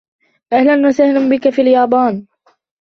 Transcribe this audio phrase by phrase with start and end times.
[0.53, 2.27] أهلاً و سهلاً بك في اليايان.